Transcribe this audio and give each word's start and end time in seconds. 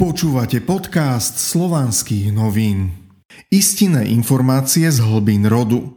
Počúvate 0.00 0.64
podcast 0.64 1.36
slovanských 1.36 2.32
novín. 2.32 2.88
Istinné 3.52 4.08
informácie 4.08 4.88
z 4.88 4.96
hlbín 4.96 5.44
rodu. 5.44 5.92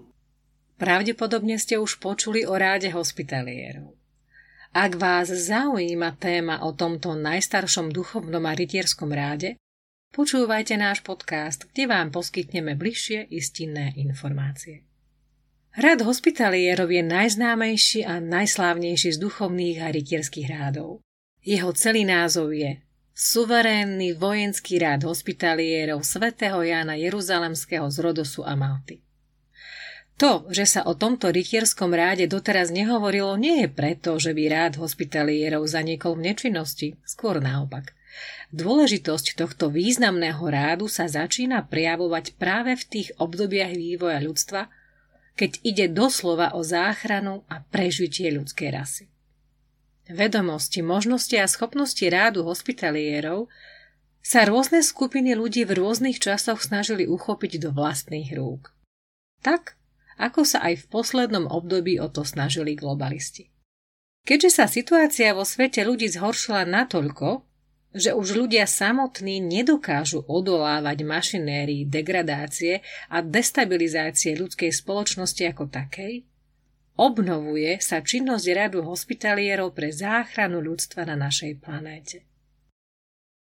Pravdepodobne 0.75 1.55
ste 1.55 1.79
už 1.79 2.03
počuli 2.03 2.43
o 2.43 2.51
ráde 2.59 2.91
hospitalierov. 2.91 3.95
Ak 4.75 4.99
vás 4.99 5.31
zaujíma 5.31 6.19
téma 6.19 6.67
o 6.67 6.75
tomto 6.75 7.15
najstaršom 7.15 7.95
duchovnom 7.95 8.43
a 8.43 8.51
rytierskom 8.51 9.07
ráde, 9.07 9.55
počúvajte 10.11 10.75
náš 10.75 10.99
podcast, 10.99 11.71
kde 11.71 11.87
vám 11.87 12.11
poskytneme 12.11 12.75
bližšie 12.75 13.31
istinné 13.31 13.95
informácie. 13.95 14.83
Rád 15.79 16.03
hospitalierov 16.03 16.91
je 16.91 17.07
najznámejší 17.07 18.03
a 18.03 18.19
najslávnejší 18.19 19.15
z 19.15 19.17
duchovných 19.23 19.79
a 19.79 19.87
rytierských 19.95 20.51
rádov. 20.51 20.99
Jeho 21.39 21.71
celý 21.71 22.03
názov 22.03 22.51
je 22.51 22.83
suverénny 23.13 24.17
vojenský 24.17 24.81
rád 24.81 25.05
hospitalierov 25.05 26.01
svätého 26.01 26.57
Jána 26.65 26.97
Jeruzalemského 26.97 27.85
z 27.93 27.97
Rodosu 28.01 28.41
a 28.41 28.57
Malty. 28.57 29.01
To, 30.17 30.45
že 30.53 30.69
sa 30.69 30.85
o 30.85 30.93
tomto 30.93 31.33
rytierskom 31.33 31.89
ráde 31.93 32.29
doteraz 32.29 32.69
nehovorilo, 32.69 33.33
nie 33.37 33.65
je 33.65 33.69
preto, 33.69 34.17
že 34.21 34.33
by 34.33 34.43
rád 34.49 34.73
hospitalierov 34.77 35.65
zanikol 35.65 36.17
v 36.17 36.33
nečinnosti, 36.33 36.87
skôr 37.05 37.41
naopak. 37.41 37.97
Dôležitosť 38.53 39.37
tohto 39.41 39.73
významného 39.73 40.45
rádu 40.45 40.85
sa 40.85 41.09
začína 41.09 41.65
prijavovať 41.65 42.37
práve 42.37 42.77
v 42.77 42.83
tých 42.85 43.09
obdobiach 43.17 43.73
vývoja 43.73 44.21
ľudstva, 44.21 44.69
keď 45.33 45.51
ide 45.65 45.85
doslova 45.89 46.53
o 46.53 46.61
záchranu 46.61 47.41
a 47.49 47.65
prežitie 47.65 48.29
ľudskej 48.29 48.69
rasy. 48.69 49.12
Vedomosti, 50.11 50.83
možnosti 50.83 51.35
a 51.39 51.47
schopnosti 51.47 52.03
rádu 52.11 52.43
hospitalierov 52.43 53.47
sa 54.23 54.43
rôzne 54.43 54.83
skupiny 54.83 55.35
ľudí 55.35 55.63
v 55.63 55.79
rôznych 55.79 56.19
časoch 56.19 56.59
snažili 56.63 57.07
uchopiť 57.07 57.59
do 57.59 57.69
vlastných 57.71 58.31
rúk. 58.35 58.71
Tak, 59.43 59.75
ako 60.19 60.43
sa 60.47 60.63
aj 60.63 60.83
v 60.83 60.89
poslednom 60.91 61.47
období 61.47 61.99
o 61.99 62.07
to 62.11 62.23
snažili 62.23 62.75
globalisti. 62.75 63.51
Keďže 64.23 64.49
sa 64.55 64.65
situácia 64.71 65.35
vo 65.35 65.43
svete 65.43 65.83
ľudí 65.83 66.07
zhoršila 66.07 66.63
natoľko, 66.63 67.43
že 67.93 68.15
už 68.15 68.47
ľudia 68.47 68.65
samotní 68.65 69.43
nedokážu 69.43 70.23
odolávať 70.25 71.03
mašinérii 71.05 71.85
degradácie 71.85 72.81
a 73.11 73.21
destabilizácie 73.21 74.33
ľudskej 74.39 74.71
spoločnosti 74.73 75.43
ako 75.45 75.69
takej, 75.69 76.25
Obnovuje 76.93 77.81
sa 77.81 78.05
činnosť 78.05 78.45
radu 78.53 78.85
hospitalierov 78.85 79.73
pre 79.73 79.89
záchranu 79.89 80.61
ľudstva 80.61 81.09
na 81.09 81.17
našej 81.17 81.57
planéte. 81.57 82.21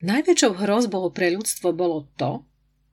Najväčšou 0.03 0.53
hrozbou 0.65 1.13
pre 1.13 1.31
ľudstvo 1.31 1.71
bolo 1.77 2.09
to, 2.17 2.49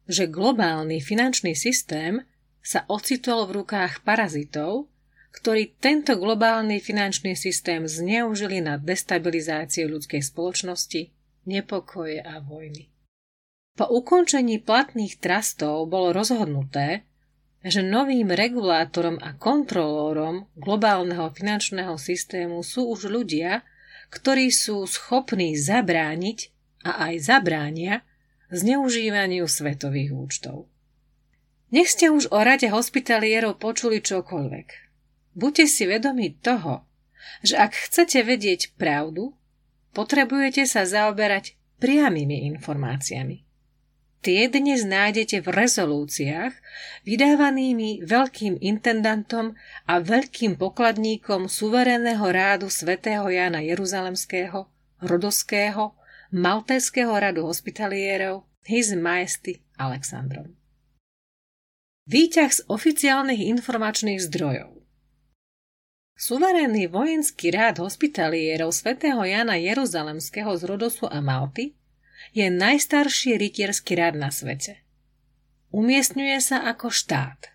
že 0.06 0.28
globálny 0.30 1.00
finančný 1.00 1.56
systém 1.56 2.22
sa 2.60 2.84
ocitol 2.92 3.48
v 3.48 3.64
rukách 3.64 4.04
parazitov, 4.04 4.92
ktorí 5.34 5.80
tento 5.80 6.20
globálny 6.20 6.84
finančný 6.84 7.34
systém 7.40 7.88
zneužili 7.88 8.60
na 8.60 8.76
destabilizáciu 8.76 9.88
ľudskej 9.88 10.22
spoločnosti, 10.22 11.14
nepokoje 11.48 12.20
a 12.20 12.44
vojny. 12.44 12.92
Po 13.74 13.88
ukončení 13.88 14.60
platných 14.60 15.24
trastov 15.24 15.88
bolo 15.88 16.12
rozhodnuté, 16.12 17.09
že 17.60 17.84
novým 17.84 18.32
regulátorom 18.32 19.20
a 19.20 19.36
kontrolórom 19.36 20.48
globálneho 20.56 21.28
finančného 21.36 22.00
systému 22.00 22.64
sú 22.64 22.88
už 22.88 23.12
ľudia, 23.12 23.68
ktorí 24.10 24.48
sú 24.48 24.88
schopní 24.88 25.60
zabrániť 25.60 26.56
a 26.88 27.12
aj 27.12 27.14
zabránia 27.20 28.08
zneužívaniu 28.50 29.46
svetových 29.46 30.12
účtov. 30.16 30.72
Nech 31.70 31.92
ste 31.92 32.10
už 32.10 32.34
o 32.34 32.40
rade 32.42 32.66
hospitalierov 32.72 33.62
počuli 33.62 34.02
čokoľvek. 34.02 34.68
Buďte 35.38 35.66
si 35.70 35.84
vedomi 35.86 36.34
toho, 36.42 36.88
že 37.46 37.60
ak 37.60 37.76
chcete 37.76 38.26
vedieť 38.26 38.74
pravdu, 38.80 39.38
potrebujete 39.94 40.66
sa 40.66 40.88
zaoberať 40.88 41.54
priamými 41.78 42.50
informáciami. 42.56 43.49
Tie 44.20 44.52
dnes 44.52 44.84
nájdete 44.84 45.40
v 45.40 45.48
rezolúciách 45.48 46.52
vydávanými 47.08 48.04
veľkým 48.04 48.60
intendantom 48.60 49.56
a 49.88 50.04
veľkým 50.04 50.60
pokladníkom 50.60 51.48
suverénneho 51.48 52.28
rádu 52.28 52.68
svätého 52.68 53.24
Jána 53.32 53.64
Jeruzalemského, 53.64 54.68
Rodoského, 55.00 55.96
Maltéského 56.36 57.16
radu 57.16 57.48
hospitalierov 57.48 58.44
His 58.68 58.92
Majesty 58.92 59.64
Alexandrom. 59.80 60.52
Výťah 62.04 62.52
z 62.52 62.60
oficiálnych 62.68 63.40
informačných 63.40 64.20
zdrojov 64.20 64.84
Suverénny 66.20 66.92
vojenský 66.92 67.56
rád 67.56 67.80
hospitalierov 67.80 68.76
svätého 68.76 69.24
Jana 69.24 69.56
Jeruzalemského 69.56 70.52
z 70.60 70.68
Rodosu 70.68 71.08
a 71.08 71.24
Malty 71.24 71.79
je 72.34 72.48
najstarší 72.50 73.38
rytierský 73.38 73.98
rád 73.98 74.20
na 74.20 74.30
svete. 74.30 74.82
Umiestňuje 75.70 76.38
sa 76.42 76.66
ako 76.66 76.90
štát. 76.90 77.54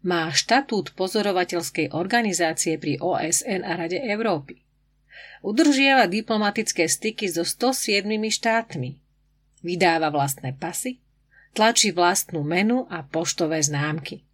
Má 0.00 0.32
štatút 0.32 0.96
pozorovateľskej 0.96 1.92
organizácie 1.92 2.80
pri 2.80 2.96
OSN 2.96 3.60
a 3.60 3.76
Rade 3.76 4.00
Európy. 4.00 4.64
Udržiava 5.44 6.08
diplomatické 6.08 6.88
styky 6.88 7.28
so 7.28 7.44
107 7.44 8.08
štátmi. 8.08 8.96
Vydáva 9.60 10.08
vlastné 10.08 10.56
pasy, 10.56 11.04
tlačí 11.52 11.92
vlastnú 11.92 12.40
menu 12.40 12.88
a 12.88 13.04
poštové 13.04 13.60
známky. 13.60 14.24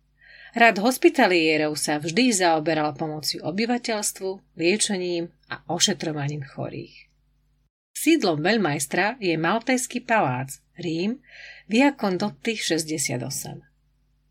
Rad 0.55 0.79
hospitalierov 0.79 1.75
sa 1.75 1.99
vždy 1.99 2.33
zaoberal 2.33 2.95
pomociu 2.95 3.43
obyvateľstvu, 3.45 4.57
liečením 4.57 5.29
a 5.51 5.61
ošetrovaním 5.69 6.47
chorých. 6.47 7.11
Sídlom 7.97 8.45
veľmajstra 8.45 9.17
je 9.25 9.41
Maltajský 9.41 10.05
palác, 10.05 10.61
Rím, 10.77 11.25
Via 11.65 11.97
Condotti 11.97 12.53
68. 12.53 13.17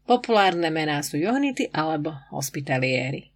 Populárne 0.06 0.70
mená 0.70 1.02
sú 1.02 1.18
Johnity 1.18 1.74
alebo 1.74 2.14
Hospitalieri. 2.30 3.34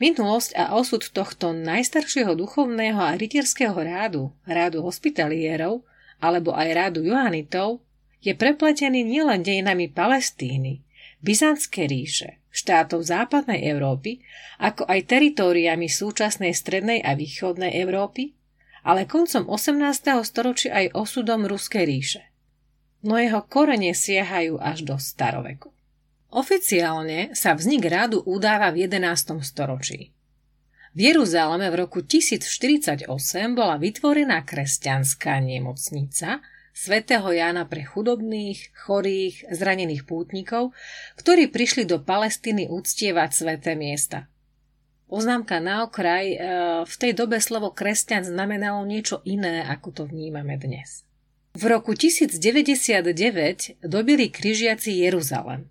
Minulosť 0.00 0.56
a 0.56 0.72
osud 0.72 1.04
tohto 1.12 1.52
najstaršieho 1.52 2.32
duchovného 2.32 2.96
a 2.96 3.12
rytierského 3.12 3.76
rádu, 3.76 4.32
rádu 4.48 4.80
hospitalierov, 4.80 5.84
alebo 6.16 6.56
aj 6.56 6.68
rádu 6.72 7.04
Johanitov, 7.04 7.84
je 8.24 8.32
prepletený 8.32 9.04
nielen 9.04 9.44
dejinami 9.44 9.92
Palestíny, 9.92 10.80
Byzantskej 11.20 11.86
ríše, 11.92 12.30
štátov 12.48 13.04
západnej 13.04 13.68
Európy, 13.68 14.24
ako 14.56 14.88
aj 14.88 15.12
teritóriami 15.12 15.92
súčasnej 15.92 16.56
strednej 16.56 17.04
a 17.04 17.12
východnej 17.12 17.76
Európy, 17.84 18.39
ale 18.86 19.04
koncom 19.04 19.48
18. 19.48 20.24
storočia 20.24 20.76
aj 20.76 20.86
osudom 20.96 21.44
Ruskej 21.44 21.84
ríše. 21.84 22.22
No 23.00 23.16
jeho 23.16 23.40
korene 23.44 23.96
siahajú 23.96 24.60
až 24.60 24.84
do 24.84 24.96
staroveku. 25.00 25.72
Oficiálne 26.30 27.34
sa 27.34 27.58
vznik 27.58 27.82
rádu 27.90 28.22
udáva 28.22 28.70
v 28.70 28.86
11. 28.86 29.40
storočí. 29.42 30.14
V 30.90 30.98
Jeruzaleme 30.98 31.70
v 31.70 31.86
roku 31.86 32.02
1048 32.02 33.06
bola 33.54 33.78
vytvorená 33.78 34.42
kresťanská 34.42 35.38
nemocnica 35.38 36.42
svätého 36.74 37.30
Jána 37.30 37.66
pre 37.66 37.86
chudobných, 37.86 38.74
chorých, 38.74 39.50
zranených 39.54 40.06
pútnikov, 40.06 40.74
ktorí 41.18 41.50
prišli 41.50 41.86
do 41.86 42.02
Palestíny 42.02 42.66
uctievať 42.70 43.30
sväté 43.30 43.78
miesta. 43.78 44.26
Poznámka 45.10 45.58
na 45.58 45.90
okraj, 45.90 46.26
e, 46.30 46.38
v 46.86 46.94
tej 46.94 47.18
dobe 47.18 47.42
slovo 47.42 47.74
kresťan 47.74 48.22
znamenalo 48.22 48.86
niečo 48.86 49.26
iné, 49.26 49.66
ako 49.66 49.90
to 49.90 50.02
vnímame 50.06 50.54
dnes. 50.54 51.02
V 51.58 51.66
roku 51.66 51.98
1099 51.98 53.82
dobili 53.82 54.30
križiaci 54.30 55.02
Jeruzalem. 55.02 55.66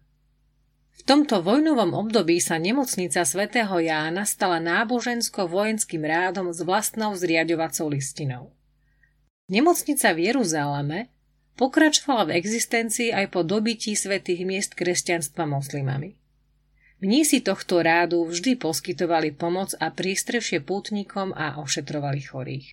V 0.92 1.02
tomto 1.08 1.40
vojnovom 1.40 1.96
období 1.96 2.44
sa 2.44 2.60
nemocnica 2.60 3.24
svätého 3.24 3.80
Jána 3.80 4.28
stala 4.28 4.60
nábožensko-vojenským 4.60 6.04
rádom 6.04 6.52
s 6.52 6.60
vlastnou 6.60 7.16
zriadovacou 7.16 7.88
listinou. 7.96 8.52
Nemocnica 9.48 10.12
v 10.12 10.36
Jeruzaleme 10.36 11.08
pokračovala 11.56 12.28
v 12.28 12.36
existencii 12.44 13.16
aj 13.16 13.32
po 13.32 13.48
dobití 13.48 13.96
svätých 13.96 14.44
miest 14.44 14.76
kresťanstva 14.76 15.48
moslimami. 15.48 16.19
Mnísi 17.00 17.40
tohto 17.40 17.80
rádu 17.80 18.28
vždy 18.28 18.60
poskytovali 18.60 19.32
pomoc 19.32 19.72
a 19.80 19.88
prístrešie 19.88 20.60
pútnikom 20.60 21.32
a 21.32 21.60
ošetrovali 21.64 22.20
chorých. 22.20 22.68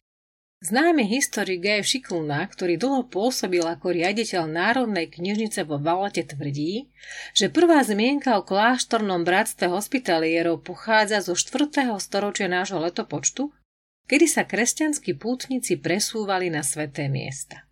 Známy 0.66 1.06
historik 1.06 1.62
Gaj 1.62 1.84
Šikulna, 1.84 2.42
ktorý 2.48 2.80
dlho 2.80 3.06
pôsobil 3.06 3.62
ako 3.62 3.92
riaditeľ 3.92 4.50
Národnej 4.50 5.06
knižnice 5.12 5.62
vo 5.68 5.78
Valete 5.78 6.26
tvrdí, 6.26 6.90
že 7.36 7.52
prvá 7.52 7.84
zmienka 7.86 8.34
o 8.34 8.42
kláštornom 8.42 9.22
bratstve 9.22 9.70
hospitalierov 9.70 10.64
pochádza 10.64 11.22
zo 11.22 11.36
4. 11.36 11.86
storočia 12.00 12.48
nášho 12.50 12.82
letopočtu 12.82 13.52
kedy 14.06 14.26
sa 14.30 14.46
kresťanskí 14.46 15.18
pútnici 15.18 15.74
presúvali 15.76 16.48
na 16.48 16.62
sveté 16.62 17.10
miesta. 17.10 17.66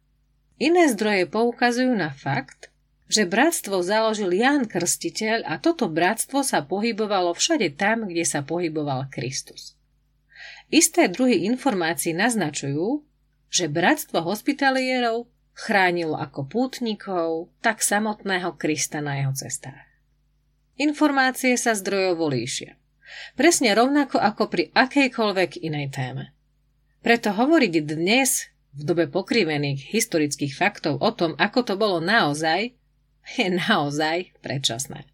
Iné 0.58 0.90
zdroje 0.90 1.26
poukazujú 1.30 1.94
na 1.94 2.10
fakt, 2.10 2.73
že 3.08 3.28
bratstvo 3.28 3.84
založil 3.84 4.32
Ján 4.32 4.64
Krstiteľ 4.64 5.44
a 5.44 5.60
toto 5.60 5.92
bratstvo 5.92 6.40
sa 6.40 6.64
pohybovalo 6.64 7.36
všade 7.36 7.76
tam, 7.76 8.08
kde 8.08 8.24
sa 8.24 8.40
pohyboval 8.40 9.12
Kristus. 9.12 9.76
Isté 10.72 11.12
druhy 11.12 11.44
informácií 11.44 12.16
naznačujú, 12.16 13.04
že 13.52 13.70
bratstvo 13.70 14.24
hospitalierov 14.24 15.28
chránilo 15.54 16.18
ako 16.18 16.50
pútnikov, 16.50 17.54
tak 17.62 17.78
samotného 17.78 18.58
Krista 18.58 18.98
na 18.98 19.22
jeho 19.22 19.32
cestách. 19.36 19.86
Informácie 20.74 21.54
sa 21.54 21.78
zdrojovo 21.78 22.26
líšia. 22.26 22.74
Presne 23.38 23.70
rovnako 23.78 24.18
ako 24.18 24.50
pri 24.50 24.74
akejkoľvek 24.74 25.62
inej 25.62 25.94
téme. 25.94 26.34
Preto 27.04 27.30
hovoriť 27.30 27.74
dnes, 27.86 28.50
v 28.74 28.82
dobe 28.82 29.06
pokrivených 29.06 29.94
historických 29.94 30.50
faktov 30.50 30.98
o 30.98 31.10
tom, 31.14 31.38
ako 31.38 31.62
to 31.62 31.74
bolo 31.78 32.02
naozaj, 32.02 32.74
je 33.40 33.48
naozaj 33.50 34.36
predčasné. 34.44 35.08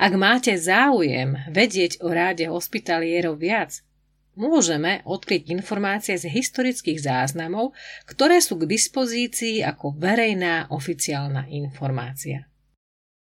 Ak 0.00 0.12
máte 0.16 0.56
záujem 0.56 1.36
vedieť 1.52 2.00
o 2.00 2.08
ráde 2.08 2.48
hospitalierov 2.48 3.36
viac, 3.36 3.84
môžeme 4.32 5.04
odkryť 5.04 5.52
informácie 5.52 6.16
z 6.16 6.32
historických 6.32 6.96
záznamov, 6.96 7.76
ktoré 8.08 8.40
sú 8.40 8.56
k 8.56 8.64
dispozícii 8.64 9.60
ako 9.60 10.00
verejná 10.00 10.72
oficiálna 10.72 11.44
informácia. 11.52 12.48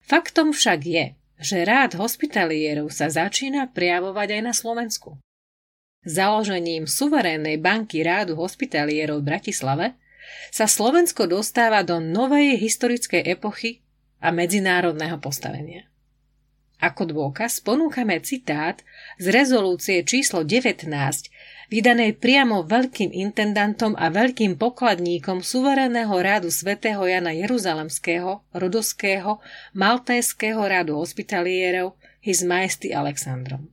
Faktom 0.06 0.54
však 0.54 0.80
je, 0.86 1.06
že 1.42 1.66
rád 1.66 1.98
hospitalierov 1.98 2.94
sa 2.94 3.10
začína 3.10 3.74
prijavovať 3.74 4.38
aj 4.38 4.42
na 4.46 4.54
Slovensku. 4.54 5.18
Založením 6.06 6.86
suverénnej 6.86 7.58
banky 7.62 8.06
rádu 8.06 8.38
hospitalierov 8.38 9.22
v 9.22 9.28
Bratislave 9.34 9.88
sa 10.54 10.70
Slovensko 10.70 11.26
dostáva 11.26 11.82
do 11.82 11.98
novej 11.98 12.58
historickej 12.58 13.26
epochy 13.26 13.82
a 14.22 14.30
medzinárodného 14.30 15.18
postavenia. 15.18 15.90
Ako 16.82 17.06
dôkaz 17.06 17.62
ponúkame 17.62 18.18
citát 18.26 18.82
z 19.22 19.30
rezolúcie 19.30 20.02
číslo 20.02 20.42
19, 20.42 20.90
vydanej 21.70 22.18
priamo 22.18 22.66
veľkým 22.66 23.14
intendantom 23.14 23.94
a 23.94 24.10
veľkým 24.10 24.58
pokladníkom 24.58 25.46
suverénneho 25.46 26.14
rádu 26.18 26.50
svätého 26.50 27.06
Jana 27.06 27.38
Jeruzalemského, 27.38 28.42
Rodoského, 28.50 29.38
Maltéského 29.78 30.62
rádu 30.66 30.98
hospitalierov 30.98 31.94
His 32.18 32.42
Majesty 32.42 32.90
Alexandrom. 32.90 33.70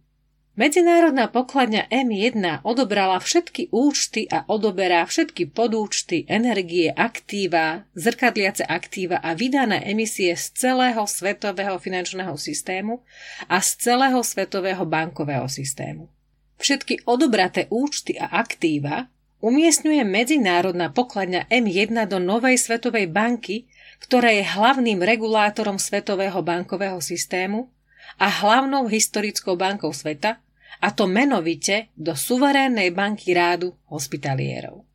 Medzinárodná 0.59 1.31
pokladňa 1.31 1.87
M1 1.87 2.67
odobrala 2.67 3.23
všetky 3.23 3.71
účty 3.71 4.27
a 4.27 4.43
odoberá 4.51 5.07
všetky 5.07 5.55
podúčty, 5.55 6.27
energie, 6.27 6.91
aktíva, 6.91 7.87
zrkadliace 7.95 8.67
aktíva 8.67 9.23
a 9.23 9.39
vydané 9.39 9.87
emisie 9.87 10.35
z 10.35 10.59
celého 10.59 11.07
svetového 11.07 11.79
finančného 11.79 12.35
systému 12.35 13.07
a 13.47 13.63
z 13.63 13.87
celého 13.87 14.19
svetového 14.19 14.83
bankového 14.83 15.47
systému. 15.47 16.11
Všetky 16.59 17.07
odobraté 17.07 17.71
účty 17.71 18.19
a 18.19 18.27
aktíva 18.27 19.07
umiestňuje 19.39 20.03
Medzinárodná 20.03 20.91
pokladňa 20.91 21.47
M1 21.55 22.11
do 22.11 22.19
Novej 22.19 22.59
svetovej 22.59 23.07
banky, 23.07 23.71
ktorá 24.03 24.35
je 24.35 24.43
hlavným 24.43 25.07
regulátorom 25.07 25.79
svetového 25.79 26.43
bankového 26.43 26.99
systému 26.99 27.71
a 28.19 28.27
hlavnou 28.27 28.91
historickou 28.91 29.55
bankou 29.55 29.95
sveta, 29.95 30.43
a 30.79 30.95
to 30.95 31.11
menovite 31.11 31.91
do 31.99 32.15
suverénnej 32.15 32.95
banky 32.95 33.35
rádu 33.35 33.75
hospitalierov. 33.91 34.87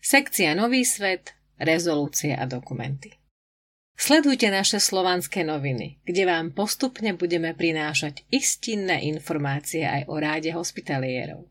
sekcia 0.00 0.56
Nový 0.56 0.80
svet, 0.82 1.36
rezolúcie 1.60 2.32
a 2.34 2.48
dokumenty. 2.48 3.19
Sledujte 4.00 4.48
naše 4.48 4.80
slovanské 4.80 5.44
noviny, 5.44 6.00
kde 6.08 6.24
vám 6.24 6.56
postupne 6.56 7.12
budeme 7.12 7.52
prinášať 7.52 8.24
istinné 8.32 9.04
informácie 9.12 9.84
aj 9.84 10.08
o 10.08 10.16
ráde 10.16 10.56
hospitalierov, 10.56 11.44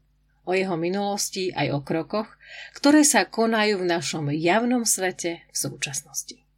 o 0.49 0.51
jeho 0.57 0.73
minulosti 0.73 1.53
aj 1.53 1.77
o 1.77 1.79
krokoch, 1.85 2.25
ktoré 2.73 3.05
sa 3.05 3.29
konajú 3.29 3.85
v 3.85 3.89
našom 3.93 4.33
javnom 4.33 4.81
svete 4.81 5.45
v 5.45 5.55
súčasnosti. 5.61 6.48